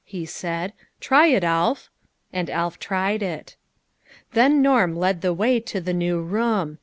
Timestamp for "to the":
5.59-5.93